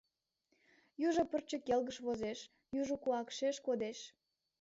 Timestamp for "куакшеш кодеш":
3.03-3.99